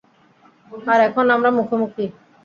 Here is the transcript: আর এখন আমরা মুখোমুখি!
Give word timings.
আর 0.87 0.99
এখন 1.07 1.25
আমরা 1.35 1.49
মুখোমুখি! 1.57 2.05